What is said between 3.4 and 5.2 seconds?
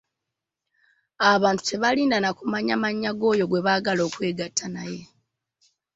gwe baagala okwegatta naye.